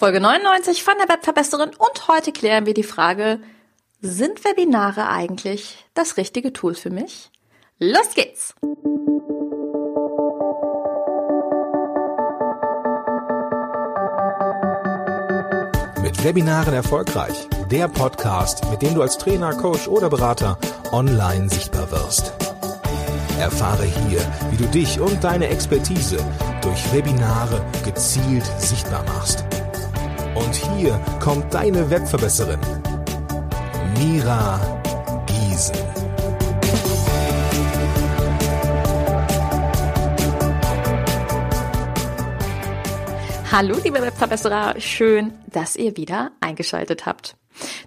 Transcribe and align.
Folge 0.00 0.18
99 0.18 0.82
von 0.82 0.94
der 0.98 1.14
Webverbesserin 1.14 1.72
und 1.76 2.08
heute 2.08 2.32
klären 2.32 2.64
wir 2.64 2.72
die 2.72 2.84
Frage, 2.84 3.38
sind 4.00 4.46
Webinare 4.46 5.10
eigentlich 5.10 5.84
das 5.92 6.16
richtige 6.16 6.54
Tool 6.54 6.74
für 6.74 6.88
mich? 6.88 7.30
Los 7.78 8.14
geht's! 8.14 8.54
Mit 16.02 16.24
Webinaren 16.24 16.72
erfolgreich. 16.72 17.46
Der 17.70 17.88
Podcast, 17.88 18.70
mit 18.70 18.80
dem 18.80 18.94
du 18.94 19.02
als 19.02 19.18
Trainer, 19.18 19.52
Coach 19.52 19.86
oder 19.86 20.08
Berater 20.08 20.58
online 20.92 21.50
sichtbar 21.50 21.90
wirst. 21.90 22.32
Erfahre 23.38 23.84
hier, 23.84 24.20
wie 24.50 24.56
du 24.56 24.64
dich 24.64 24.98
und 24.98 25.22
deine 25.22 25.48
Expertise 25.48 26.16
durch 26.62 26.90
Webinare 26.94 27.62
gezielt 27.84 28.46
sichtbar 28.58 29.04
machst. 29.04 29.44
Und 30.34 30.54
hier 30.54 30.92
kommt 31.20 31.52
deine 31.52 31.90
Webverbesserin, 31.90 32.60
Mira 33.98 34.60
Giesen. 35.26 35.74
Hallo, 43.50 43.76
liebe 43.82 44.00
Webverbesserer, 44.00 44.80
schön, 44.80 45.32
dass 45.48 45.74
ihr 45.74 45.96
wieder 45.96 46.30
eingeschaltet 46.40 47.06
habt. 47.06 47.36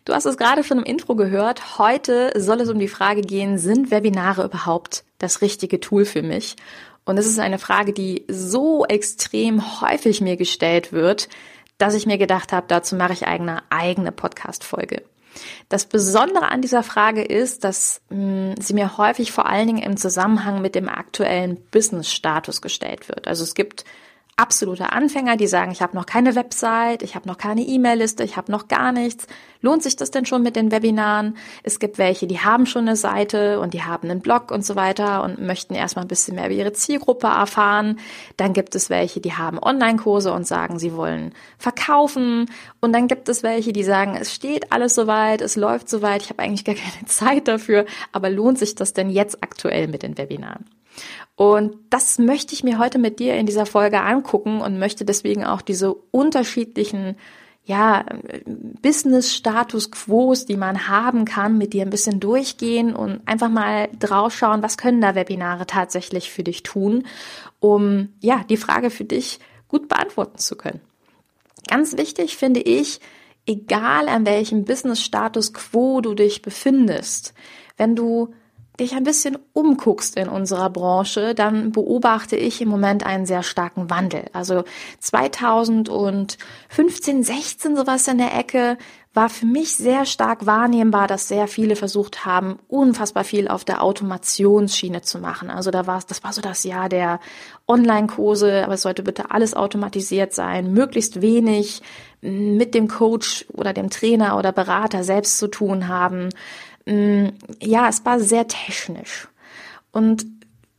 Du 0.03 0.13
hast 0.13 0.25
es 0.25 0.35
gerade 0.35 0.65
schon 0.65 0.79
im 0.79 0.83
Intro 0.83 1.15
gehört. 1.15 1.79
Heute 1.79 2.33
soll 2.35 2.59
es 2.59 2.69
um 2.69 2.77
die 2.77 2.89
Frage 2.89 3.21
gehen, 3.21 3.57
sind 3.57 3.89
Webinare 3.89 4.43
überhaupt 4.43 5.05
das 5.17 5.41
richtige 5.41 5.79
Tool 5.79 6.03
für 6.03 6.21
mich? 6.21 6.57
Und 7.05 7.17
es 7.17 7.25
ist 7.25 7.39
eine 7.39 7.59
Frage, 7.59 7.93
die 7.93 8.25
so 8.27 8.85
extrem 8.85 9.81
häufig 9.81 10.19
mir 10.19 10.35
gestellt 10.35 10.91
wird, 10.91 11.29
dass 11.77 11.93
ich 11.93 12.05
mir 12.05 12.17
gedacht 12.17 12.53
habe, 12.53 12.65
dazu 12.67 12.95
mache 12.95 13.13
ich 13.13 13.27
eigene 13.27 13.63
eigene 13.69 14.11
Podcast-Folge. 14.11 15.03
Das 15.69 15.85
Besondere 15.85 16.49
an 16.49 16.61
dieser 16.61 16.83
Frage 16.83 17.23
ist, 17.23 17.63
dass 17.63 18.01
mh, 18.09 18.17
hm, 18.17 18.61
sie 18.61 18.73
mir 18.73 18.97
häufig 18.97 19.31
vor 19.31 19.47
allen 19.47 19.67
Dingen 19.67 19.83
im 19.83 19.97
Zusammenhang 19.97 20.61
mit 20.61 20.75
dem 20.75 20.89
aktuellen 20.89 21.57
Business-Status 21.71 22.61
gestellt 22.61 23.09
wird. 23.09 23.27
Also 23.27 23.43
es 23.43 23.55
gibt 23.55 23.85
absolute 24.35 24.91
Anfänger, 24.91 25.37
die 25.37 25.47
sagen, 25.47 25.71
ich 25.71 25.81
habe 25.81 25.95
noch 25.95 26.05
keine 26.05 26.35
Website, 26.35 27.03
ich 27.03 27.15
habe 27.15 27.27
noch 27.27 27.37
keine 27.37 27.61
E-Mail-Liste, 27.61 28.23
ich 28.23 28.35
habe 28.35 28.51
noch 28.51 28.67
gar 28.67 28.91
nichts. 28.91 29.27
Lohnt 29.61 29.83
sich 29.83 29.95
das 29.95 30.11
denn 30.11 30.25
schon 30.25 30.41
mit 30.41 30.55
den 30.55 30.71
Webinaren? 30.71 31.37
Es 31.61 31.79
gibt 31.79 31.97
welche, 31.97 32.25
die 32.25 32.39
haben 32.39 32.65
schon 32.65 32.87
eine 32.87 32.95
Seite 32.95 33.59
und 33.59 33.73
die 33.73 33.83
haben 33.83 34.09
einen 34.09 34.21
Blog 34.21 34.51
und 34.51 34.65
so 34.65 34.75
weiter 34.75 35.23
und 35.23 35.39
möchten 35.39 35.75
erstmal 35.75 36.05
ein 36.05 36.07
bisschen 36.07 36.35
mehr 36.35 36.47
über 36.47 36.55
ihre 36.55 36.73
Zielgruppe 36.73 37.27
erfahren. 37.27 37.99
Dann 38.35 38.53
gibt 38.53 38.75
es 38.75 38.89
welche, 38.89 39.21
die 39.21 39.33
haben 39.33 39.59
Online-Kurse 39.61 40.33
und 40.33 40.47
sagen, 40.47 40.79
sie 40.79 40.95
wollen 40.95 41.33
verkaufen. 41.59 42.49
Und 42.81 42.91
dann 42.91 43.07
gibt 43.07 43.29
es 43.29 43.43
welche, 43.43 43.71
die 43.71 43.83
sagen, 43.83 44.17
es 44.19 44.33
steht 44.33 44.71
alles 44.71 44.95
soweit, 44.95 45.41
es 45.41 45.55
läuft 45.55 45.87
soweit, 45.89 46.23
ich 46.23 46.29
habe 46.29 46.41
eigentlich 46.41 46.65
gar 46.65 46.75
keine 46.75 47.05
Zeit 47.05 47.47
dafür, 47.47 47.85
aber 48.11 48.29
lohnt 48.29 48.57
sich 48.57 48.73
das 48.73 48.93
denn 48.93 49.09
jetzt 49.09 49.43
aktuell 49.43 49.87
mit 49.87 50.01
den 50.01 50.17
Webinaren? 50.17 50.65
Und 51.35 51.75
das 51.89 52.19
möchte 52.19 52.53
ich 52.53 52.63
mir 52.63 52.77
heute 52.77 52.99
mit 52.99 53.19
dir 53.19 53.35
in 53.35 53.45
dieser 53.45 53.65
Folge 53.65 54.01
angucken 54.01 54.61
und 54.61 54.79
möchte 54.79 55.05
deswegen 55.05 55.45
auch 55.45 55.61
diese 55.61 55.93
unterschiedlichen 55.93 57.15
ja, 57.65 58.05
Business-Status 58.45 59.89
Quos, 59.89 60.45
die 60.45 60.57
man 60.57 60.89
haben 60.89 61.23
kann, 61.23 61.57
mit 61.57 61.73
dir 61.73 61.83
ein 61.83 61.89
bisschen 61.89 62.19
durchgehen 62.19 62.93
und 62.93 63.21
einfach 63.25 63.49
mal 63.49 63.89
draufschauen, 63.97 64.61
was 64.61 64.77
können 64.77 64.99
da 64.99 65.15
Webinare 65.15 65.65
tatsächlich 65.65 66.29
für 66.29 66.43
dich 66.43 66.63
tun, 66.63 67.05
um 67.59 68.09
ja, 68.19 68.43
die 68.49 68.57
Frage 68.57 68.89
für 68.89 69.05
dich 69.05 69.39
gut 69.69 69.87
beantworten 69.87 70.39
zu 70.39 70.57
können. 70.57 70.81
Ganz 71.67 71.95
wichtig 71.97 72.35
finde 72.35 72.59
ich, 72.59 72.99
egal 73.45 74.09
an 74.09 74.25
welchem 74.25 74.65
Business-Status 74.65 75.53
Quo 75.53 76.01
du 76.01 76.15
dich 76.15 76.41
befindest, 76.41 77.33
wenn 77.77 77.95
du 77.95 78.33
dich 78.79 78.95
ein 78.95 79.03
bisschen 79.03 79.37
umguckst 79.53 80.17
in 80.17 80.27
unserer 80.27 80.69
Branche, 80.69 81.33
dann 81.35 81.71
beobachte 81.71 82.35
ich 82.35 82.59
im 82.61 82.69
Moment 82.69 83.05
einen 83.05 83.27
sehr 83.27 83.43
starken 83.43 83.89
Wandel. 83.89 84.25
Also 84.33 84.63
2015, 84.99 87.23
16 87.23 87.75
sowas 87.75 88.07
in 88.07 88.17
der 88.17 88.35
Ecke 88.35 88.77
war 89.13 89.29
für 89.29 89.45
mich 89.45 89.75
sehr 89.75 90.05
stark 90.05 90.47
wahrnehmbar, 90.47 91.07
dass 91.07 91.27
sehr 91.27 91.47
viele 91.47 91.75
versucht 91.75 92.25
haben, 92.25 92.57
unfassbar 92.67 93.23
viel 93.23 93.47
auf 93.47 93.63
der 93.63 93.83
Automationsschiene 93.83 95.03
zu 95.03 95.19
machen. 95.19 95.51
Also 95.51 95.69
da 95.69 95.85
war 95.85 95.99
es, 95.99 96.07
das 96.07 96.23
war 96.23 96.33
so 96.33 96.41
das 96.41 96.63
Jahr 96.63 96.89
der 96.89 97.19
Online-Kurse, 97.67 98.63
aber 98.63 98.73
es 98.73 98.81
sollte 98.81 99.03
bitte 99.03 99.29
alles 99.29 99.53
automatisiert 99.53 100.33
sein, 100.33 100.73
möglichst 100.73 101.21
wenig 101.21 101.83
mit 102.21 102.73
dem 102.73 102.87
Coach 102.87 103.45
oder 103.53 103.73
dem 103.73 103.91
Trainer 103.91 104.37
oder 104.37 104.51
Berater 104.51 105.03
selbst 105.03 105.37
zu 105.37 105.47
tun 105.47 105.87
haben. 105.87 106.29
Mm, 106.85 107.27
ja, 107.61 107.87
es 107.87 108.05
war 108.05 108.19
sehr 108.19 108.47
technisch. 108.47 109.27
Und 109.91 110.25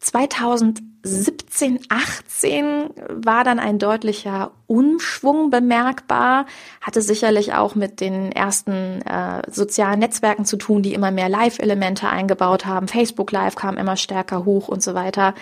2017, 0.00 1.80
18 1.88 2.90
war 3.08 3.42
dann 3.44 3.58
ein 3.58 3.78
deutlicher 3.78 4.50
Umschwung 4.66 5.50
bemerkbar, 5.50 6.46
hatte 6.80 7.00
sicherlich 7.00 7.54
auch 7.54 7.74
mit 7.74 8.00
den 8.00 8.30
ersten 8.32 9.00
äh, 9.02 9.42
sozialen 9.50 10.00
Netzwerken 10.00 10.44
zu 10.44 10.56
tun, 10.56 10.82
die 10.82 10.94
immer 10.94 11.10
mehr 11.10 11.28
Live-Elemente 11.28 12.08
eingebaut 12.08 12.66
haben. 12.66 12.88
Facebook 12.88 13.32
Live 13.32 13.54
kam 13.54 13.78
immer 13.78 13.96
stärker 13.96 14.44
hoch 14.44 14.68
und 14.68 14.82
so 14.82 14.94
weiter. 14.94 15.34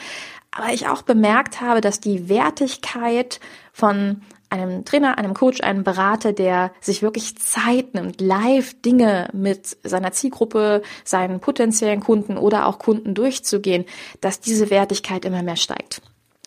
Aber 0.53 0.73
ich 0.73 0.87
auch 0.87 1.03
bemerkt 1.03 1.61
habe, 1.61 1.81
dass 1.81 1.99
die 1.99 2.29
Wertigkeit 2.29 3.41
von 3.73 4.21
einem 4.53 4.85
Trainer, 4.85 5.19
einem 5.19 5.35
Coach, 5.35 5.63
einem 5.63 5.83
Berater, 5.83 6.33
der 6.33 6.73
sich 6.81 7.03
wirklich 7.03 7.37
Zeit 7.39 7.95
nimmt, 7.95 8.21
live 8.21 8.81
Dinge 8.83 9.29
mit 9.33 9.79
seiner 9.83 10.13
Zielgruppe, 10.13 10.83
seinen 11.05 11.41
potenziellen 11.41 12.01
Kunden 12.01 12.37
oder 12.37 12.67
auch 12.67 12.79
Kunden 12.79 13.15
durchzugehen, 13.15 13.87
dass 14.21 14.41
diese 14.41 14.71
Wertigkeit 14.71 15.25
immer 15.25 15.43
mehr 15.43 15.57
steigt. 15.57 16.03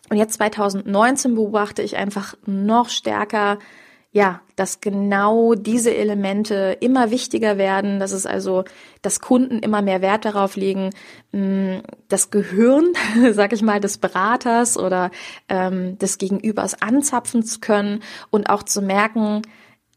Und 0.09 0.17
jetzt 0.17 0.33
2019 0.35 1.33
beobachte 1.33 1.81
ich 1.81 1.97
einfach 1.97 2.35
noch 2.45 2.89
stärker, 2.89 3.57
ja, 4.15 4.39
dass 4.55 4.79
genau 4.79 5.55
diese 5.55 5.93
Elemente 5.93 6.77
immer 6.79 7.11
wichtiger 7.11 7.57
werden, 7.57 7.99
dass 7.99 8.13
es 8.13 8.25
also, 8.25 8.63
dass 9.01 9.19
Kunden 9.19 9.59
immer 9.59 9.81
mehr 9.81 10.01
Wert 10.01 10.23
darauf 10.23 10.55
legen, 10.55 10.91
mm, 11.33 11.79
das 12.07 12.31
Gehirn, 12.31 12.93
sag 13.33 13.51
ich 13.51 13.61
mal, 13.61 13.81
des 13.81 13.97
Beraters 13.97 14.77
oder 14.77 15.11
ähm, 15.49 15.97
des 15.97 16.17
Gegenübers 16.17 16.81
anzapfen 16.81 17.43
zu 17.43 17.59
können 17.59 18.03
und 18.29 18.49
auch 18.49 18.63
zu 18.63 18.81
merken, 18.81 19.41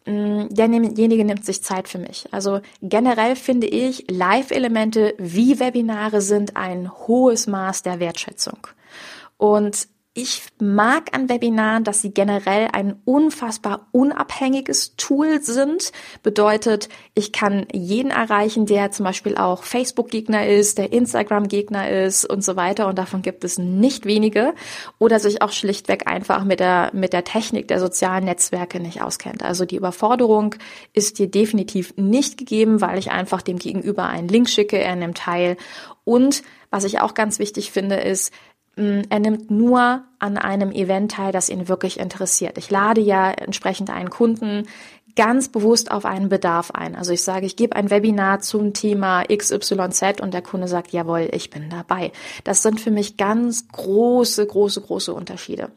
mm, 0.05 0.47
derjenige 0.51 1.25
nimmt 1.25 1.45
sich 1.45 1.63
Zeit 1.63 1.87
für 1.87 2.01
mich. 2.01 2.27
Also 2.33 2.59
generell 2.83 3.37
finde 3.37 3.69
ich, 3.69 4.11
Live-Elemente 4.11 5.15
wie 5.19 5.61
Webinare 5.61 6.23
sind 6.23 6.57
ein 6.57 6.91
hohes 7.07 7.47
Maß 7.47 7.85
der 7.85 8.01
Wertschätzung. 8.01 8.67
Und 9.37 9.87
ich 10.19 10.43
mag 10.59 11.15
an 11.17 11.29
Webinaren, 11.29 11.85
dass 11.85 12.03
sie 12.03 12.11
generell 12.11 12.67
ein 12.73 12.97
unfassbar 13.05 13.87
unabhängiges 13.93 14.97
Tool 14.97 15.41
sind. 15.43 15.93
Bedeutet, 16.25 16.89
ich 17.15 17.31
kann 17.31 17.67
jeden 17.73 18.11
erreichen, 18.11 18.67
der 18.67 18.91
zum 18.91 19.05
Beispiel 19.05 19.37
auch 19.37 19.63
Facebook-Gegner 19.63 20.49
ist, 20.49 20.79
der 20.79 20.93
Instagram-Gegner 20.93 21.89
ist 21.89 22.25
und 22.25 22.43
so 22.43 22.57
weiter. 22.57 22.89
Und 22.89 22.99
davon 22.99 23.23
gibt 23.23 23.45
es 23.45 23.59
nicht 23.59 24.07
wenige. 24.07 24.55
Oder 24.99 25.21
sich 25.21 25.41
auch 25.41 25.53
schlichtweg 25.53 26.09
einfach 26.09 26.43
mit 26.43 26.59
der, 26.59 26.91
mit 26.95 27.13
der 27.13 27.23
Technik 27.23 27.69
der 27.69 27.79
sozialen 27.79 28.25
Netzwerke 28.25 28.81
nicht 28.81 29.01
auskennt. 29.01 29.45
Also 29.45 29.67
die 29.67 29.77
Überforderung 29.77 30.57
ist 30.95 31.21
dir 31.21 31.31
definitiv 31.31 31.95
nicht 31.97 32.39
gegeben, 32.39 32.81
weil 32.81 32.99
ich 32.99 33.13
einfach 33.13 33.41
dem 33.41 33.61
Gegenüber 33.61 34.07
einen 34.07 34.27
Link 34.27 34.51
schicke, 34.51 34.79
er 34.79 34.97
nimmt 34.97 35.19
teil. 35.19 35.57
Und 36.03 36.43
was 36.71 36.83
ich 36.83 36.99
auch 36.99 37.15
ganz 37.15 37.39
wichtig 37.39 37.71
finde, 37.71 37.97
ist, 37.97 38.33
er 38.79 39.19
nimmt 39.19 39.51
nur 39.51 40.05
an 40.19 40.39
einem 40.39 40.71
Event 40.71 41.13
teil, 41.13 41.33
das 41.33 41.49
ihn 41.49 41.69
wirklich 41.69 41.99
interessiert. 41.99 42.59
Ich 42.59 42.71
lade 42.71 43.01
ja 43.01 43.31
entsprechend 43.31 43.91
einen 43.91 44.11
Kunden 44.11 44.67
ganz 45.17 45.49
bewusst 45.49 45.91
auf 45.91 46.05
einen 46.05 46.29
Bedarf 46.29 46.71
ein. 46.71 46.95
Also 46.95 47.13
ich 47.13 47.23
sage, 47.23 47.45
ich 47.45 47.57
gebe 47.57 47.75
ein 47.75 47.91
Webinar 47.91 48.39
zum 48.39 48.73
Thema 48.73 49.25
XYZ 49.25 50.21
und 50.21 50.33
der 50.33 50.43
Kunde 50.43 50.69
sagt, 50.69 50.93
jawohl, 50.93 51.29
ich 51.33 51.51
bin 51.51 51.69
dabei. 51.71 52.13
Das 52.45 52.63
sind 52.63 52.81
für 52.81 52.93
mich 52.93 53.17
ganz 53.17 53.67
große, 53.67 54.47
große, 54.47 54.81
große 54.81 55.13
Unterschiede. 55.13 55.73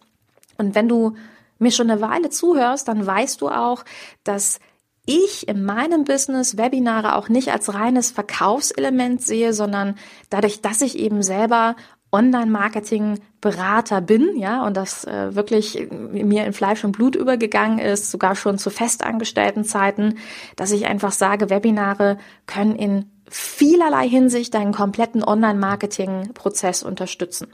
Und 0.59 0.75
wenn 0.75 0.87
du 0.87 1.15
mir 1.57 1.71
schon 1.71 1.89
eine 1.89 2.01
Weile 2.01 2.29
zuhörst, 2.29 2.87
dann 2.87 3.03
weißt 3.03 3.41
du 3.41 3.49
auch, 3.49 3.83
dass 4.23 4.59
ich 5.07 5.47
in 5.47 5.63
meinem 5.63 6.03
Business 6.03 6.57
Webinare 6.57 7.15
auch 7.15 7.27
nicht 7.27 7.51
als 7.51 7.73
reines 7.73 8.11
Verkaufselement 8.11 9.23
sehe, 9.23 9.53
sondern 9.53 9.95
dadurch, 10.29 10.61
dass 10.61 10.81
ich 10.81 10.99
eben 10.99 11.23
selber 11.23 11.75
Online-Marketing-Berater 12.11 14.01
bin, 14.01 14.35
ja, 14.35 14.65
und 14.65 14.75
das 14.75 15.05
äh, 15.05 15.35
wirklich 15.35 15.87
mir 15.91 16.45
in 16.45 16.53
Fleisch 16.53 16.83
und 16.83 16.91
Blut 16.91 17.15
übergegangen 17.15 17.79
ist, 17.79 18.11
sogar 18.11 18.35
schon 18.35 18.57
zu 18.57 18.69
festangestellten 18.69 19.63
Zeiten, 19.63 20.17
dass 20.55 20.71
ich 20.71 20.87
einfach 20.87 21.11
sage, 21.11 21.49
Webinare 21.49 22.17
können 22.47 22.75
in 22.75 23.05
vielerlei 23.29 24.09
Hinsicht 24.09 24.53
deinen 24.53 24.73
kompletten 24.73 25.23
Online-Marketing-Prozess 25.23 26.83
unterstützen. 26.83 27.47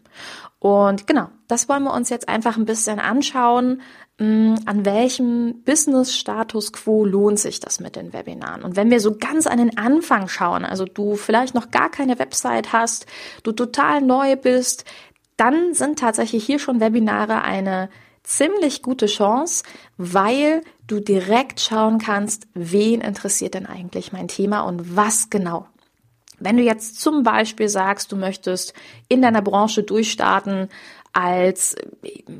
Und 0.59 1.05
genau, 1.05 1.29
das 1.47 1.69
wollen 1.69 1.83
wir 1.83 1.93
uns 1.93 2.09
jetzt 2.09 2.27
einfach 2.27 2.57
ein 2.57 2.65
bisschen 2.65 2.99
anschauen, 2.99 3.81
an 4.19 4.83
welchem 4.83 5.61
Business-Status 5.63 6.73
quo 6.73 7.05
lohnt 7.05 7.39
sich 7.39 7.59
das 7.59 7.79
mit 7.79 7.95
den 7.95 8.13
Webinaren? 8.13 8.63
Und 8.63 8.75
wenn 8.75 8.89
wir 8.89 8.99
so 8.99 9.15
ganz 9.15 9.45
an 9.45 9.59
den 9.59 9.77
Anfang 9.77 10.27
schauen, 10.27 10.65
also 10.65 10.85
du 10.85 11.15
vielleicht 11.15 11.53
noch 11.53 11.69
gar 11.69 11.91
keine 11.91 12.17
Website 12.17 12.73
hast, 12.73 13.05
du 13.43 13.51
total 13.51 14.01
neu 14.01 14.35
bist, 14.35 14.85
dann 15.35 15.75
sind 15.75 15.99
tatsächlich 15.99 16.43
hier 16.43 16.57
schon 16.57 16.79
Webinare 16.79 17.43
eine 17.43 17.89
ziemlich 18.23 18.81
gute 18.81 19.05
Chance, 19.05 19.63
weil 19.97 20.61
du 20.87 20.99
direkt 20.99 21.59
schauen 21.59 21.99
kannst, 21.99 22.47
wen 22.55 23.01
interessiert 23.01 23.53
denn 23.53 23.67
eigentlich 23.67 24.11
mein 24.11 24.27
Thema 24.27 24.61
und 24.61 24.95
was 24.95 25.29
genau. 25.29 25.67
Wenn 26.39 26.57
du 26.57 26.63
jetzt 26.63 27.01
zum 27.01 27.23
Beispiel 27.23 27.67
sagst, 27.67 28.11
du 28.11 28.15
möchtest 28.15 28.73
in 29.07 29.21
deiner 29.21 29.41
Branche 29.41 29.81
durchstarten 29.83 30.69
als, 31.17 31.75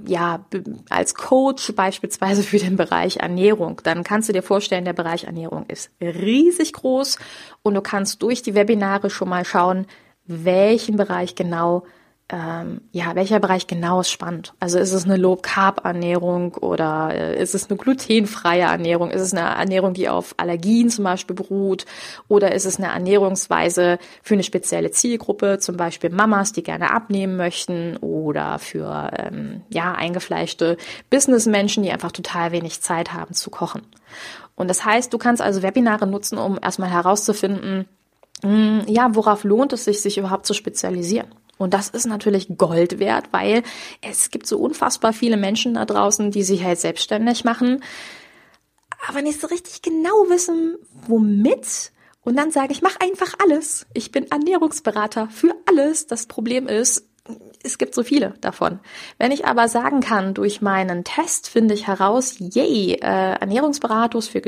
ja, 0.06 0.46
als 0.92 1.16
Coach 1.16 1.74
beispielsweise 1.76 2.44
für 2.44 2.60
den 2.60 2.78
Bereich 2.78 3.18
Ernährung, 3.18 3.82
dann 3.84 4.04
kannst 4.04 4.30
du 4.30 4.34
dir 4.34 4.44
vorstellen, 4.44 4.86
der 4.86 4.94
Bereich 4.94 5.24
Ernährung 5.24 5.66
ist 5.68 5.90
riesig 6.00 6.74
groß 6.74 7.18
und 7.64 7.74
du 7.74 7.82
kannst 7.82 8.22
durch 8.22 8.44
die 8.44 8.54
Webinare 8.54 9.10
schon 9.10 9.30
mal 9.30 9.46
schauen, 9.46 9.88
welchen 10.28 10.96
Bereich 10.96 11.34
genau 11.34 11.86
ähm, 12.30 12.82
ja, 12.92 13.16
welcher 13.16 13.40
Bereich 13.40 13.68
genau 13.68 14.02
ist 14.02 14.12
spannend? 14.12 14.54
Also 14.60 14.80
ist 14.80 14.92
es 14.92 15.06
eine 15.06 15.16
Low-Carb-Ernährung 15.16 16.56
oder 16.56 17.12
äh, 17.14 17.42
ist 17.42 17.56
es 17.56 17.70
eine 17.70 17.78
glutenfreie 17.78 18.64
Ernährung? 18.64 19.12
Ist 19.12 19.22
es 19.22 19.34
eine 19.34 19.56
Ernährung, 19.56 19.94
die 19.94 20.10
auf 20.10 20.36
Allergien 20.36 20.90
zum 20.90 21.06
Beispiel 21.06 21.38
beruht? 21.38 21.86
Oder 22.28 22.54
ist 22.54 22.66
es 22.66 22.80
eine 22.80 22.88
Ernährungsweise 22.88 23.98
für 24.22 24.34
eine 24.34 24.44
spezielle 24.44 24.92
Zielgruppe, 24.92 25.60
zum 25.60 25.78
Beispiel 25.78 26.10
Mamas, 26.10 26.52
die 26.52 26.64
gerne 26.64 26.92
abnehmen 26.92 27.38
möchten 27.38 27.96
oder 27.98 28.60
für 28.60 29.10
ähm, 29.18 29.62
ja, 29.70 29.94
eingefleischte 29.94 30.76
Businessmenschen, 31.10 31.84
die 31.84 31.92
einfach 31.92 32.12
total 32.12 32.52
wenig 32.52 32.82
Zeit 32.82 33.14
haben 33.14 33.36
zu 33.36 33.50
kochen? 33.50 33.84
Und 34.56 34.70
das 34.70 34.84
heißt, 34.84 35.14
du 35.14 35.18
kannst 35.18 35.42
also 35.42 35.64
Webinare 35.64 36.06
nutzen, 36.06 36.38
um 36.38 36.60
erstmal 36.62 36.90
herauszufinden, 36.90 37.88
mh, 38.44 38.50
hm, 38.50 38.82
ja, 38.88 39.16
worauf 39.16 39.46
lohnt 39.46 39.72
es 39.72 39.86
sich, 39.86 40.02
sich 40.02 40.18
überhaupt 40.18 40.46
zu 40.46 40.54
spezialisieren? 40.54 41.28
Und 41.57 41.74
das 41.74 41.89
ist 41.89 42.06
natürlich 42.06 42.57
Gold 42.57 43.00
wert, 43.00 43.30
weil 43.31 43.63
es 44.01 44.30
gibt 44.30 44.48
so 44.48 44.59
unfassbar 44.59 45.13
viele 45.13 45.38
Menschen 45.38 45.74
da 45.74 45.86
draußen, 45.86 46.31
die 46.31 46.44
sich 46.44 46.63
halt 46.63 46.80
selbstständig 46.80 47.44
machen, 47.44 47.83
aber 49.07 49.21
nicht 49.21 49.39
so 49.39 49.48
richtig 49.48 49.81
genau 49.81 50.30
wissen, 50.30 50.75
womit. 51.07 51.92
Und 52.21 52.36
dann 52.36 52.51
sage 52.51 52.74
ich, 52.74 52.81
mach 52.81 53.00
einfach 53.00 53.36
alles. 53.42 53.86
Ich 53.94 54.12
bin 54.12 54.30
Ernährungsberater 54.30 55.30
für 55.30 55.56
alles. 55.65 56.07
Das 56.07 56.25
Problem 56.25 56.68
ist, 56.68 57.07
es 57.63 57.77
gibt 57.77 57.95
so 57.95 58.04
viele 58.04 58.33
davon. 58.42 58.80
Wenn 59.18 59.31
ich 59.31 59.45
aber 59.45 59.68
sagen 59.68 60.00
kann, 60.00 60.33
durch 60.33 60.62
meinen 60.62 61.04
Test 61.04 61.50
finde 61.50 61.74
ich 61.74 61.88
heraus, 61.88 62.36
yay, 62.39 62.94
äh, 62.94 63.39
Ernährungsberatung 63.39 64.21
für, 64.21 64.42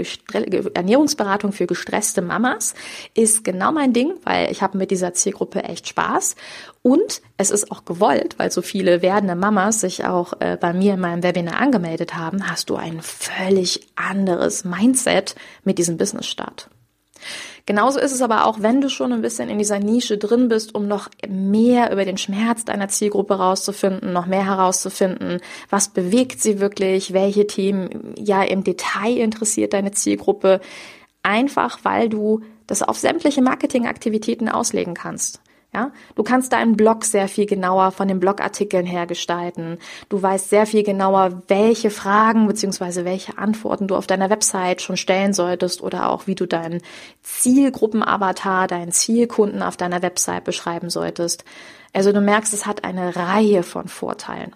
Ernährungsberatung 0.74 1.52
für 1.52 1.68
gestresste 1.68 2.22
Mamas 2.22 2.74
ist 3.14 3.44
genau 3.44 3.72
mein 3.72 3.94
Ding, 3.94 4.14
weil 4.24 4.52
ich 4.52 4.62
habe 4.62 4.78
mit 4.78 4.92
dieser 4.92 5.14
Zielgruppe 5.14 5.64
echt 5.64 5.88
Spaß 5.88 6.36
und 6.82 7.22
es 7.38 7.52
ist 7.52 7.72
auch 7.72 7.86
gewollt, 7.86 8.38
weil 8.38 8.52
so 8.52 8.62
viele 8.62 9.02
werdende 9.02 9.36
Mamas 9.36 9.82
sich 9.82 10.06
auch 10.06 10.34
äh, 10.40 10.58
bei 10.60 10.74
mir 10.74 10.94
in 10.94 11.00
meinem 11.00 11.24
Webinar 11.24 11.60
angemeldet 11.60 12.16
haben, 12.16 12.50
hast 12.50 12.70
du 12.70 12.76
ein 12.76 13.02
völlig 13.02 13.88
anderes 13.96 14.64
Mindset 14.64 15.36
mit 15.64 15.78
diesem 15.78 15.98
Business-Start. 15.98 16.70
Genauso 17.66 18.00
ist 18.00 18.12
es 18.12 18.22
aber 18.22 18.46
auch, 18.46 18.62
wenn 18.62 18.82
du 18.82 18.90
schon 18.90 19.14
ein 19.14 19.22
bisschen 19.22 19.50
in 19.50 19.58
dieser 19.58 19.80
Nische 19.80 20.18
drin 20.18 20.48
bist, 20.48 20.74
um 20.76 20.88
noch 20.88 21.10
mehr 21.28 21.92
über 21.92 22.06
den 22.06 22.18
Schmerz 22.18 22.66
deiner 22.66 22.88
Zielgruppe 22.88 23.36
rauszufinden, 23.36 24.14
noch 24.14 24.26
mehr 24.26 24.46
herauszufinden, 24.46 25.40
was 25.70 25.90
bewegt 25.90 26.42
sie 26.42 26.60
wirklich, 26.60 27.14
welche 27.14 27.48
Themen 27.48 28.14
ja 28.18 28.44
im 28.44 28.64
Detail 28.64 29.18
interessiert 29.18 29.74
deine 29.74 29.92
Zielgruppe, 29.92 30.62
einfach 31.24 31.80
weil 31.84 32.10
du 32.10 32.42
das 32.68 32.84
auf 32.84 32.98
sämtliche 32.98 33.42
Marketingaktivitäten 33.42 34.50
auslegen 34.50 34.94
kannst. 34.94 35.42
Ja, 35.72 35.92
du 36.16 36.24
kannst 36.24 36.52
deinen 36.52 36.76
Blog 36.76 37.06
sehr 37.06 37.28
viel 37.28 37.46
genauer 37.46 37.92
von 37.92 38.08
den 38.08 38.20
Blogartikeln 38.20 38.88
her 38.88 39.06
gestalten. 39.06 39.78
Du 40.10 40.20
weißt 40.20 40.50
sehr 40.50 40.66
viel 40.66 40.82
genauer, 40.82 41.44
welche 41.48 41.92
Fragen 41.92 42.48
beziehungsweise 42.48 43.06
welche 43.06 43.38
Antworten 43.38 43.88
du 43.88 43.96
auf 43.96 44.08
deiner 44.08 44.32
Website 44.32 44.82
schon 44.82 44.98
stellen 44.98 45.32
solltest 45.32 45.84
oder 45.84 46.10
auch 46.10 46.26
wie 46.26 46.34
du 46.34 46.48
deinen 46.48 46.82
Zielgruppenavatar, 47.22 48.66
deinen 48.66 48.92
Zielkunden 48.92 49.62
auf 49.62 49.78
deiner 49.78 50.02
Website 50.02 50.44
beschreiben 50.44 50.90
solltest. 50.90 51.46
Also 51.94 52.12
du 52.12 52.22
merkst, 52.22 52.52
es 52.54 52.66
hat 52.66 52.84
eine 52.84 53.16
Reihe 53.16 53.62
von 53.62 53.88
Vorteilen. 53.88 54.56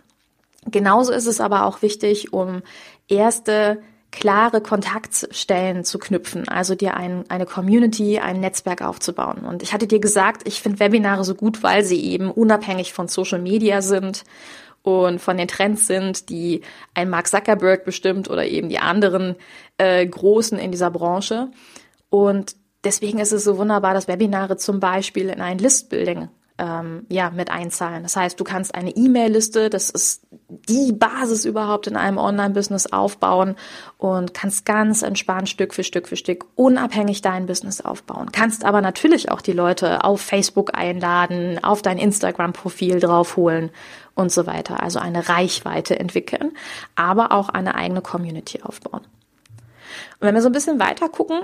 Genauso 0.65 1.11
ist 1.11 1.27
es 1.27 1.39
aber 1.39 1.65
auch 1.65 1.83
wichtig, 1.83 2.33
um 2.33 2.63
erste 3.07 3.83
klare 4.13 4.61
Kontaktstellen 4.61 5.83
zu 5.83 5.97
knüpfen, 5.97 6.47
also 6.47 6.75
dir 6.75 6.95
ein, 6.95 7.25
eine 7.29 7.47
Community, 7.47 8.19
ein 8.19 8.39
Netzwerk 8.39 8.83
aufzubauen. 8.83 9.39
Und 9.39 9.63
ich 9.63 9.73
hatte 9.73 9.87
dir 9.87 9.99
gesagt, 9.99 10.47
ich 10.47 10.61
finde 10.61 10.79
Webinare 10.79 11.23
so 11.23 11.33
gut, 11.33 11.63
weil 11.63 11.83
sie 11.83 11.99
eben 11.99 12.29
unabhängig 12.29 12.93
von 12.93 13.07
Social 13.07 13.39
Media 13.39 13.81
sind 13.81 14.23
und 14.83 15.19
von 15.19 15.35
den 15.35 15.47
Trends 15.47 15.87
sind, 15.87 16.29
die 16.29 16.61
ein 16.93 17.09
Mark 17.09 17.27
Zuckerberg 17.27 17.85
bestimmt 17.85 18.29
oder 18.29 18.45
eben 18.45 18.69
die 18.69 18.77
anderen 18.77 19.35
äh, 19.77 20.05
Großen 20.05 20.59
in 20.59 20.71
dieser 20.71 20.91
Branche. 20.91 21.49
Und 22.09 22.55
deswegen 22.83 23.17
ist 23.17 23.31
es 23.31 23.43
so 23.43 23.57
wunderbar, 23.57 23.95
dass 23.95 24.07
Webinare 24.07 24.57
zum 24.57 24.79
Beispiel 24.79 25.29
in 25.29 25.41
ein 25.41 25.57
Listbuilding 25.57 26.29
ähm, 26.57 27.05
ja, 27.09 27.31
mit 27.31 27.49
einzahlen. 27.49 28.03
Das 28.03 28.15
heißt, 28.15 28.39
du 28.39 28.43
kannst 28.43 28.75
eine 28.75 28.91
E-Mail-Liste, 28.91 29.69
das 29.69 29.89
ist 29.89 30.23
die 30.49 30.91
Basis 30.91 31.45
überhaupt 31.45 31.87
in 31.87 31.95
einem 31.95 32.17
Online-Business 32.17 32.87
aufbauen 32.87 33.55
und 33.97 34.33
kannst 34.33 34.65
ganz 34.65 35.01
entspannt 35.01 35.49
Stück 35.49 35.73
für 35.73 35.83
Stück 35.83 36.07
für 36.07 36.15
Stück 36.15 36.45
unabhängig 36.55 37.21
dein 37.21 37.47
Business 37.47 37.81
aufbauen. 37.81 38.31
Kannst 38.31 38.65
aber 38.65 38.81
natürlich 38.81 39.31
auch 39.31 39.41
die 39.41 39.51
Leute 39.51 40.03
auf 40.03 40.21
Facebook 40.21 40.77
einladen, 40.77 41.63
auf 41.63 41.81
dein 41.81 41.97
Instagram-Profil 41.97 42.99
draufholen 42.99 43.71
und 44.13 44.31
so 44.31 44.45
weiter. 44.45 44.83
Also 44.83 44.99
eine 44.99 45.29
Reichweite 45.29 45.99
entwickeln, 45.99 46.51
aber 46.95 47.31
auch 47.31 47.49
eine 47.49 47.73
eigene 47.75 48.01
Community 48.01 48.61
aufbauen. 48.61 49.01
Und 50.19 50.27
wenn 50.27 50.35
wir 50.35 50.41
so 50.41 50.49
ein 50.49 50.53
bisschen 50.53 50.79
weiter 50.79 51.09
gucken, 51.09 51.41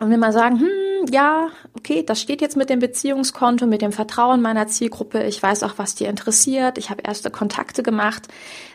und 0.00 0.10
wir 0.10 0.18
mal 0.18 0.32
sagen, 0.32 0.60
hm, 0.60 1.06
ja, 1.12 1.48
okay, 1.76 2.02
das 2.04 2.20
steht 2.20 2.40
jetzt 2.40 2.56
mit 2.56 2.70
dem 2.70 2.78
Beziehungskonto, 2.78 3.66
mit 3.66 3.82
dem 3.82 3.92
Vertrauen 3.92 4.40
meiner 4.40 4.66
Zielgruppe, 4.66 5.24
ich 5.24 5.42
weiß 5.42 5.62
auch, 5.62 5.74
was 5.76 5.94
die 5.94 6.04
interessiert, 6.04 6.78
ich 6.78 6.90
habe 6.90 7.02
erste 7.02 7.30
Kontakte 7.30 7.82
gemacht, 7.82 8.28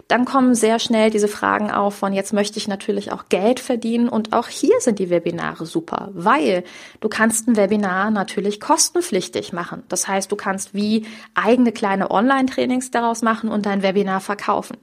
dann 0.08 0.26
kommen 0.26 0.54
sehr 0.54 0.80
schnell 0.80 1.10
diese 1.10 1.28
Fragen 1.28 1.72
auf 1.72 1.96
von 1.96 2.14
jetzt 2.14 2.34
möchte 2.34 2.58
ich 2.58 2.68
natürlich 2.68 3.12
auch 3.12 3.26
Geld 3.30 3.60
verdienen 3.60 4.10
und 4.10 4.34
auch 4.34 4.48
hier 4.48 4.80
sind 4.80 5.00
die 5.00 5.10
Webinare 5.10 5.66
super, 5.66 6.10
weil 6.14 6.64
du 7.00 7.10
kannst 7.10 7.48
ein 7.48 7.56
Webinar 7.56 8.12
natürlich 8.12 8.60
kostenpflichtig 8.60 9.54
machen. 9.54 9.84
Das 9.88 10.08
heißt, 10.08 10.32
du 10.32 10.36
kannst 10.36 10.74
wie 10.74 11.06
eigene 11.36 11.72
kleine 11.72 12.12
Online-Trainings 12.12 12.92
daraus 12.92 13.22
machen 13.22 13.50
und 13.50 13.66
dein 13.66 13.82
Webinar 13.82 14.20
verkaufen. 14.20 14.78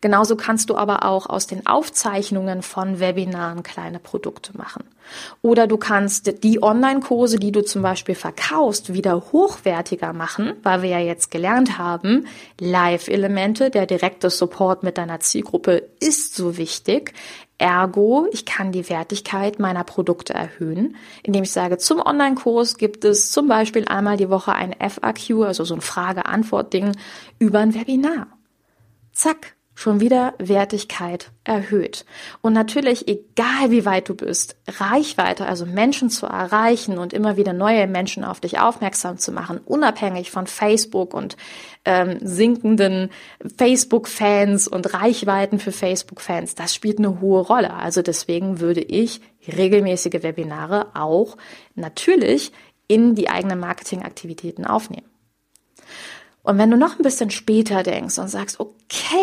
Genauso 0.00 0.36
kannst 0.36 0.70
du 0.70 0.76
aber 0.76 1.04
auch 1.04 1.26
aus 1.26 1.46
den 1.46 1.66
Aufzeichnungen 1.66 2.62
von 2.62 3.00
Webinaren 3.00 3.62
kleine 3.62 3.98
Produkte 3.98 4.56
machen. 4.56 4.84
Oder 5.42 5.66
du 5.66 5.76
kannst 5.76 6.42
die 6.44 6.62
Online-Kurse, 6.62 7.38
die 7.38 7.52
du 7.52 7.64
zum 7.64 7.82
Beispiel 7.82 8.14
verkaufst, 8.14 8.92
wieder 8.92 9.32
hochwertiger 9.32 10.12
machen, 10.12 10.54
weil 10.62 10.82
wir 10.82 10.90
ja 10.90 10.98
jetzt 10.98 11.30
gelernt 11.30 11.78
haben, 11.78 12.26
Live-Elemente, 12.60 13.70
der 13.70 13.86
direkte 13.86 14.30
Support 14.30 14.82
mit 14.82 14.98
deiner 14.98 15.20
Zielgruppe 15.20 15.88
ist 16.00 16.34
so 16.34 16.56
wichtig. 16.56 17.14
Ergo, 17.58 18.28
ich 18.30 18.46
kann 18.46 18.70
die 18.70 18.88
Wertigkeit 18.88 19.58
meiner 19.58 19.82
Produkte 19.82 20.32
erhöhen, 20.32 20.94
indem 21.24 21.42
ich 21.42 21.50
sage, 21.50 21.78
zum 21.78 22.00
Online-Kurs 22.00 22.78
gibt 22.78 23.04
es 23.04 23.32
zum 23.32 23.48
Beispiel 23.48 23.86
einmal 23.86 24.16
die 24.16 24.30
Woche 24.30 24.52
ein 24.52 24.74
FAQ, 24.78 25.44
also 25.44 25.64
so 25.64 25.74
ein 25.74 25.80
Frage-Antwort-Ding 25.80 26.96
über 27.40 27.58
ein 27.58 27.74
Webinar. 27.74 28.28
Zack, 29.12 29.56
schon 29.78 30.00
wieder 30.00 30.34
Wertigkeit 30.38 31.30
erhöht. 31.44 32.04
Und 32.40 32.52
natürlich, 32.52 33.06
egal 33.06 33.70
wie 33.70 33.84
weit 33.84 34.08
du 34.08 34.16
bist, 34.16 34.56
Reichweite, 34.66 35.46
also 35.46 35.66
Menschen 35.66 36.10
zu 36.10 36.26
erreichen 36.26 36.98
und 36.98 37.12
immer 37.12 37.36
wieder 37.36 37.52
neue 37.52 37.86
Menschen 37.86 38.24
auf 38.24 38.40
dich 38.40 38.58
aufmerksam 38.58 39.18
zu 39.18 39.30
machen, 39.30 39.60
unabhängig 39.64 40.32
von 40.32 40.48
Facebook 40.48 41.14
und 41.14 41.36
ähm, 41.84 42.18
sinkenden 42.20 43.10
Facebook-Fans 43.56 44.66
und 44.66 44.94
Reichweiten 44.94 45.60
für 45.60 45.70
Facebook-Fans, 45.70 46.56
das 46.56 46.74
spielt 46.74 46.98
eine 46.98 47.20
hohe 47.20 47.42
Rolle. 47.42 47.72
Also 47.72 48.02
deswegen 48.02 48.58
würde 48.58 48.80
ich 48.80 49.20
regelmäßige 49.46 50.24
Webinare 50.24 50.88
auch 50.94 51.36
natürlich 51.76 52.50
in 52.88 53.14
die 53.14 53.30
eigenen 53.30 53.60
Marketingaktivitäten 53.60 54.66
aufnehmen. 54.66 55.06
Und 56.42 56.58
wenn 56.58 56.72
du 56.72 56.76
noch 56.76 56.98
ein 56.98 57.04
bisschen 57.04 57.30
später 57.30 57.84
denkst 57.84 58.18
und 58.18 58.26
sagst, 58.26 58.58
okay, 58.58 58.77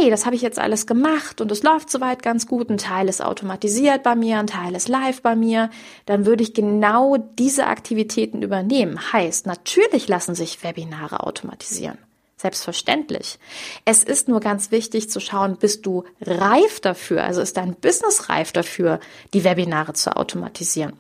das 0.10 0.26
habe 0.26 0.36
ich 0.36 0.42
jetzt 0.42 0.60
alles 0.60 0.86
gemacht 0.86 1.42
und 1.42 1.52
es 1.52 1.64
läuft 1.64 1.90
soweit 1.90 2.22
ganz 2.22 2.48
gut, 2.48 2.70
ein 2.70 2.78
Teil 2.78 3.10
ist 3.10 3.24
automatisiert 3.24 4.04
bei 4.04 4.16
mir, 4.16 4.40
ein 4.40 4.48
Teil 4.48 4.76
ist 4.76 4.88
live 4.88 5.22
bei 5.22 5.36
mir, 5.36 5.70
dann 6.06 6.26
würde 6.26 6.44
ich 6.44 6.54
genau 6.54 7.18
diese 7.18 7.68
Aktivitäten 7.68 8.44
übernehmen. 8.44 9.12
Heißt, 9.12 9.48
natürlich 9.48 10.08
lassen 10.08 10.36
sich 10.36 10.64
Webinare 10.64 11.22
automatisieren. 11.22 11.98
Selbstverständlich. 12.38 13.40
Es 13.86 14.04
ist 14.04 14.28
nur 14.28 14.40
ganz 14.40 14.70
wichtig 14.70 15.10
zu 15.10 15.20
schauen, 15.20 15.58
bist 15.58 15.86
du 15.86 16.04
reif 16.22 16.80
dafür, 16.80 17.24
also 17.24 17.42
ist 17.42 17.58
dein 17.58 17.76
Business 17.76 18.30
reif 18.30 18.52
dafür, 18.52 19.00
die 19.34 19.44
Webinare 19.44 19.94
zu 19.94 20.16
automatisieren. 20.16 20.94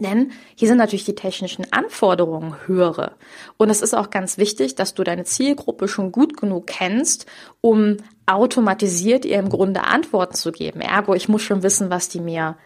Denn 0.00 0.32
hier 0.54 0.68
sind 0.68 0.78
natürlich 0.78 1.04
die 1.04 1.14
technischen 1.14 1.70
Anforderungen 1.72 2.56
höhere. 2.66 3.12
Und 3.56 3.70
es 3.70 3.82
ist 3.82 3.94
auch 3.94 4.10
ganz 4.10 4.38
wichtig, 4.38 4.74
dass 4.74 4.94
du 4.94 5.04
deine 5.04 5.24
Zielgruppe 5.24 5.88
schon 5.88 6.12
gut 6.12 6.36
genug 6.36 6.66
kennst, 6.66 7.26
um 7.60 7.98
automatisiert 8.26 9.24
ihr 9.24 9.38
im 9.38 9.48
Grunde 9.48 9.84
Antworten 9.84 10.34
zu 10.34 10.52
geben. 10.52 10.80
Ergo, 10.80 11.14
ich 11.14 11.28
muss 11.28 11.42
schon 11.42 11.62
wissen, 11.62 11.90
was 11.90 12.08
die 12.08 12.20
mir 12.20 12.56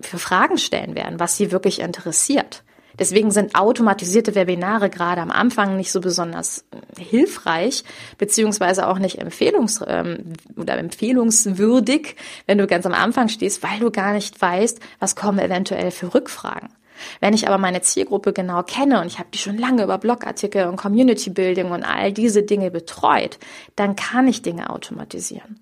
für 0.00 0.18
Fragen 0.18 0.58
stellen 0.58 0.94
werden, 0.94 1.20
was 1.20 1.36
sie 1.36 1.52
wirklich 1.52 1.80
interessiert. 1.80 2.63
Deswegen 2.98 3.30
sind 3.30 3.54
automatisierte 3.54 4.34
Webinare 4.34 4.90
gerade 4.90 5.20
am 5.20 5.30
Anfang 5.30 5.76
nicht 5.76 5.90
so 5.90 6.00
besonders 6.00 6.64
äh, 6.70 7.02
hilfreich, 7.02 7.84
beziehungsweise 8.18 8.88
auch 8.88 8.98
nicht 8.98 9.18
empfehlungs 9.18 9.82
ähm, 9.86 10.34
oder 10.56 10.78
empfehlungswürdig, 10.78 12.16
wenn 12.46 12.58
du 12.58 12.66
ganz 12.66 12.86
am 12.86 12.94
Anfang 12.94 13.28
stehst, 13.28 13.62
weil 13.62 13.80
du 13.80 13.90
gar 13.90 14.12
nicht 14.12 14.40
weißt, 14.40 14.80
was 15.00 15.16
kommen 15.16 15.38
eventuell 15.38 15.90
für 15.90 16.14
Rückfragen. 16.14 16.68
Wenn 17.20 17.34
ich 17.34 17.48
aber 17.48 17.58
meine 17.58 17.82
Zielgruppe 17.82 18.32
genau 18.32 18.62
kenne 18.62 19.00
und 19.00 19.06
ich 19.06 19.18
habe 19.18 19.28
die 19.32 19.38
schon 19.38 19.58
lange 19.58 19.82
über 19.82 19.98
Blogartikel 19.98 20.66
und 20.66 20.76
Community 20.76 21.30
Building 21.30 21.70
und 21.70 21.82
all 21.82 22.12
diese 22.12 22.42
Dinge 22.42 22.70
betreut, 22.70 23.38
dann 23.76 23.96
kann 23.96 24.28
ich 24.28 24.42
Dinge 24.42 24.70
automatisieren. 24.70 25.60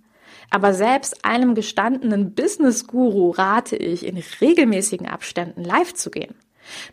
Aber 0.50 0.74
selbst 0.74 1.24
einem 1.24 1.54
gestandenen 1.54 2.34
Business 2.34 2.86
Guru 2.86 3.30
rate 3.30 3.76
ich, 3.76 4.04
in 4.04 4.22
regelmäßigen 4.40 5.08
Abständen 5.08 5.64
live 5.64 5.94
zu 5.94 6.10
gehen. 6.10 6.34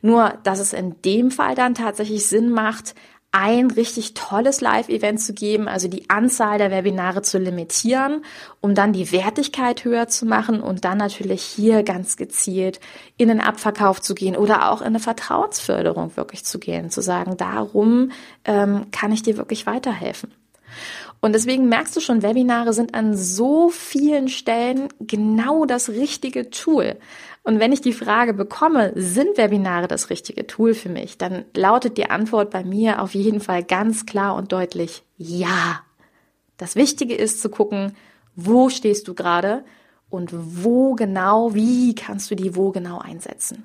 Nur, 0.01 0.33
dass 0.43 0.59
es 0.59 0.73
in 0.73 1.01
dem 1.03 1.31
Fall 1.31 1.55
dann 1.55 1.75
tatsächlich 1.75 2.25
Sinn 2.25 2.49
macht, 2.49 2.95
ein 3.31 3.69
richtig 3.69 4.15
tolles 4.15 4.59
Live-Event 4.59 5.21
zu 5.21 5.33
geben, 5.33 5.67
also 5.67 5.87
die 5.87 6.09
Anzahl 6.09 6.57
der 6.57 6.71
Webinare 6.71 7.21
zu 7.21 7.37
limitieren, 7.37 8.23
um 8.59 8.73
dann 8.73 8.91
die 8.91 9.11
Wertigkeit 9.11 9.85
höher 9.85 10.07
zu 10.07 10.25
machen 10.25 10.61
und 10.61 10.83
dann 10.83 10.97
natürlich 10.97 11.43
hier 11.43 11.83
ganz 11.83 12.17
gezielt 12.17 12.79
in 13.17 13.27
den 13.27 13.39
Abverkauf 13.39 14.01
zu 14.01 14.15
gehen 14.15 14.35
oder 14.35 14.71
auch 14.71 14.81
in 14.81 14.87
eine 14.87 14.99
Vertrauensförderung 14.99 16.17
wirklich 16.17 16.43
zu 16.43 16.57
gehen, 16.57 16.89
zu 16.89 17.01
sagen, 17.01 17.37
darum 17.37 18.11
ähm, 18.45 18.87
kann 18.91 19.11
ich 19.11 19.21
dir 19.21 19.37
wirklich 19.37 19.67
weiterhelfen. 19.67 20.31
Und 21.21 21.33
deswegen 21.33 21.67
merkst 21.67 21.95
du 21.95 21.99
schon, 21.99 22.21
Webinare 22.21 22.73
sind 22.73 22.95
an 22.95 23.15
so 23.15 23.69
vielen 23.69 24.29
Stellen 24.29 24.87
genau 24.99 25.65
das 25.65 25.89
richtige 25.89 26.49
Tool. 26.49 26.95
Und 27.43 27.59
wenn 27.59 27.71
ich 27.71 27.81
die 27.81 27.93
Frage 27.93 28.33
bekomme, 28.33 28.91
sind 28.95 29.37
Webinare 29.37 29.87
das 29.87 30.09
richtige 30.09 30.47
Tool 30.47 30.73
für 30.73 30.89
mich, 30.89 31.17
dann 31.17 31.45
lautet 31.53 31.97
die 31.97 32.09
Antwort 32.09 32.51
bei 32.51 32.63
mir 32.63 33.01
auf 33.01 33.15
jeden 33.15 33.41
Fall 33.41 33.63
ganz 33.63 34.05
klar 34.05 34.35
und 34.35 34.51
deutlich 34.51 35.03
ja. 35.17 35.81
Das 36.57 36.75
Wichtige 36.75 37.15
ist 37.15 37.41
zu 37.41 37.49
gucken, 37.49 37.95
wo 38.35 38.69
stehst 38.69 39.07
du 39.07 39.13
gerade 39.13 39.63
und 40.09 40.29
wo 40.31 40.95
genau, 40.95 41.53
wie 41.53 41.95
kannst 41.95 42.31
du 42.31 42.35
die 42.35 42.55
wo 42.55 42.71
genau 42.71 42.99
einsetzen. 42.99 43.63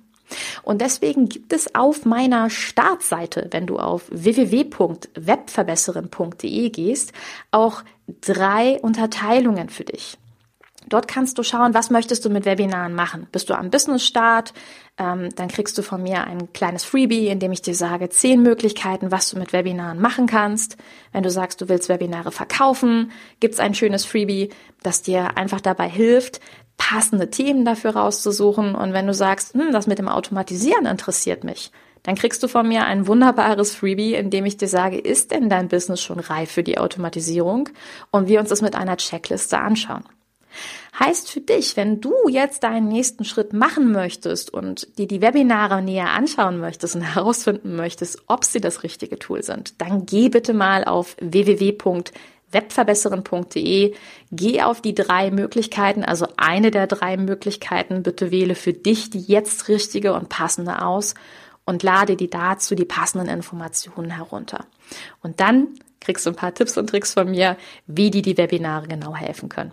Und 0.64 0.80
deswegen 0.80 1.28
gibt 1.28 1.52
es 1.52 1.74
auf 1.74 2.04
meiner 2.04 2.50
Startseite, 2.50 3.48
wenn 3.50 3.66
du 3.66 3.78
auf 3.78 4.04
www.webverbesserin.de 4.10 6.70
gehst, 6.70 7.12
auch 7.50 7.82
drei 8.20 8.78
Unterteilungen 8.80 9.68
für 9.68 9.84
dich. 9.84 10.16
Dort 10.86 11.08
kannst 11.08 11.38
du 11.38 11.42
schauen, 11.42 11.72
was 11.72 11.90
möchtest 11.90 12.24
du 12.24 12.30
mit 12.30 12.44
Webinaren 12.44 12.94
machen. 12.94 13.26
Bist 13.32 13.48
du 13.48 13.54
am 13.54 13.70
Business-Start, 13.70 14.52
ähm, 14.98 15.30
dann 15.34 15.48
kriegst 15.48 15.78
du 15.78 15.82
von 15.82 16.02
mir 16.02 16.24
ein 16.24 16.52
kleines 16.52 16.84
Freebie, 16.84 17.28
in 17.28 17.38
dem 17.38 17.52
ich 17.52 17.62
dir 17.62 17.74
sage, 17.74 18.10
zehn 18.10 18.42
Möglichkeiten, 18.42 19.10
was 19.10 19.30
du 19.30 19.38
mit 19.38 19.52
Webinaren 19.52 20.00
machen 20.00 20.26
kannst. 20.26 20.76
Wenn 21.12 21.22
du 21.22 21.30
sagst, 21.30 21.60
du 21.60 21.68
willst 21.68 21.88
Webinare 21.88 22.32
verkaufen, 22.32 23.12
gibt's 23.40 23.60
ein 23.60 23.74
schönes 23.74 24.04
Freebie, 24.04 24.50
das 24.82 25.00
dir 25.00 25.38
einfach 25.38 25.62
dabei 25.62 25.88
hilft, 25.88 26.40
passende 26.76 27.30
Themen 27.30 27.64
dafür 27.64 27.96
rauszusuchen. 27.96 28.74
Und 28.74 28.92
wenn 28.92 29.06
du 29.06 29.14
sagst, 29.14 29.54
hm, 29.54 29.72
das 29.72 29.86
mit 29.86 29.98
dem 29.98 30.08
Automatisieren 30.08 30.86
interessiert 30.86 31.44
mich, 31.44 31.70
dann 32.02 32.16
kriegst 32.16 32.42
du 32.42 32.48
von 32.48 32.68
mir 32.68 32.84
ein 32.84 33.06
wunderbares 33.06 33.74
Freebie, 33.74 34.14
in 34.14 34.30
dem 34.30 34.44
ich 34.44 34.58
dir 34.58 34.68
sage, 34.68 34.98
ist 34.98 35.30
denn 35.30 35.48
dein 35.48 35.68
Business 35.68 36.02
schon 36.02 36.20
reif 36.20 36.50
für 36.50 36.62
die 36.62 36.78
Automatisierung? 36.78 37.70
Und 38.10 38.28
wir 38.28 38.40
uns 38.40 38.50
das 38.50 38.60
mit 38.60 38.74
einer 38.74 38.98
Checkliste 38.98 39.58
anschauen. 39.58 40.04
Heißt 40.98 41.30
für 41.30 41.40
dich, 41.40 41.76
wenn 41.76 42.00
du 42.00 42.12
jetzt 42.28 42.62
deinen 42.62 42.88
nächsten 42.88 43.24
Schritt 43.24 43.52
machen 43.52 43.90
möchtest 43.90 44.52
und 44.52 44.96
dir 44.98 45.08
die 45.08 45.20
Webinare 45.20 45.82
näher 45.82 46.10
anschauen 46.10 46.60
möchtest 46.60 46.94
und 46.94 47.02
herausfinden 47.14 47.74
möchtest, 47.74 48.22
ob 48.28 48.44
sie 48.44 48.60
das 48.60 48.82
richtige 48.82 49.18
Tool 49.18 49.42
sind, 49.42 49.80
dann 49.80 50.06
geh 50.06 50.28
bitte 50.28 50.54
mal 50.54 50.84
auf 50.84 51.16
www.webverbesserin.de, 52.54 53.94
geh 54.32 54.62
auf 54.62 54.80
die 54.80 54.94
drei 54.94 55.30
Möglichkeiten, 55.30 56.04
also 56.04 56.26
eine 56.36 56.70
der 56.70 56.86
drei 56.86 57.16
Möglichkeiten, 57.16 58.02
bitte 58.02 58.30
wähle 58.30 58.54
für 58.54 58.72
dich 58.72 59.10
die 59.10 59.20
jetzt 59.20 59.68
richtige 59.68 60.14
und 60.14 60.28
passende 60.28 60.82
aus 60.82 61.14
und 61.64 61.82
lade 61.82 62.16
die 62.16 62.30
dazu 62.30 62.74
die 62.74 62.84
passenden 62.84 63.28
Informationen 63.28 64.10
herunter. 64.10 64.66
Und 65.22 65.40
dann 65.40 65.68
kriegst 66.00 66.26
du 66.26 66.30
ein 66.30 66.36
paar 66.36 66.54
Tipps 66.54 66.76
und 66.76 66.88
Tricks 66.88 67.14
von 67.14 67.30
mir, 67.30 67.56
wie 67.86 68.10
dir 68.10 68.22
die 68.22 68.36
Webinare 68.36 68.86
genau 68.86 69.14
helfen 69.14 69.48
können. 69.48 69.72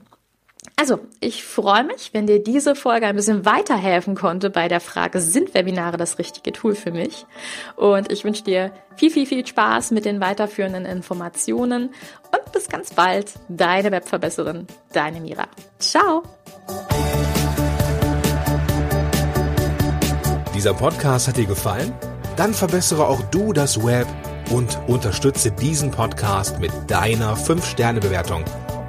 Also, 0.81 0.97
ich 1.19 1.43
freue 1.43 1.83
mich, 1.83 2.09
wenn 2.11 2.25
dir 2.25 2.41
diese 2.41 2.73
Folge 2.73 3.05
ein 3.05 3.15
bisschen 3.15 3.45
weiterhelfen 3.45 4.15
konnte 4.15 4.49
bei 4.49 4.67
der 4.67 4.79
Frage, 4.79 5.21
sind 5.21 5.53
Webinare 5.53 5.95
das 5.95 6.17
richtige 6.17 6.53
Tool 6.53 6.73
für 6.73 6.91
mich? 6.91 7.27
Und 7.75 8.11
ich 8.11 8.23
wünsche 8.23 8.43
dir 8.43 8.71
viel, 8.95 9.11
viel, 9.11 9.27
viel 9.27 9.45
Spaß 9.45 9.91
mit 9.91 10.05
den 10.05 10.19
weiterführenden 10.21 10.87
Informationen 10.87 11.93
und 12.31 12.51
bis 12.51 12.67
ganz 12.67 12.95
bald, 12.95 13.33
deine 13.47 13.91
Webverbesserin, 13.91 14.65
deine 14.91 15.21
Mira. 15.21 15.45
Ciao! 15.77 16.23
Dieser 20.55 20.73
Podcast 20.73 21.27
hat 21.27 21.37
dir 21.37 21.45
gefallen? 21.45 21.93
Dann 22.37 22.55
verbessere 22.55 23.07
auch 23.07 23.21
du 23.29 23.53
das 23.53 23.85
Web 23.85 24.07
und 24.49 24.79
unterstütze 24.87 25.51
diesen 25.51 25.91
Podcast 25.91 26.59
mit 26.59 26.71
deiner 26.87 27.37
5-Sterne-Bewertung 27.37 28.43